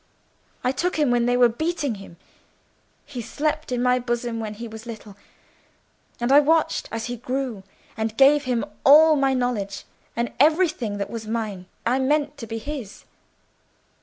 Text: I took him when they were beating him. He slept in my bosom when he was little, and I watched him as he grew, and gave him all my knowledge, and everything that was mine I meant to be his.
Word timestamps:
I 0.63 0.71
took 0.71 0.95
him 0.95 1.11
when 1.11 1.27
they 1.27 1.37
were 1.37 1.47
beating 1.47 1.93
him. 2.01 2.17
He 3.05 3.21
slept 3.21 3.71
in 3.71 3.83
my 3.83 3.99
bosom 3.99 4.39
when 4.39 4.55
he 4.55 4.67
was 4.67 4.87
little, 4.87 5.15
and 6.19 6.31
I 6.31 6.39
watched 6.39 6.87
him 6.87 6.93
as 6.95 7.05
he 7.05 7.17
grew, 7.17 7.61
and 7.95 8.17
gave 8.17 8.45
him 8.45 8.65
all 8.83 9.15
my 9.15 9.35
knowledge, 9.35 9.83
and 10.15 10.33
everything 10.39 10.97
that 10.97 11.11
was 11.11 11.27
mine 11.27 11.67
I 11.85 11.99
meant 11.99 12.35
to 12.37 12.47
be 12.47 12.57
his. 12.57 13.05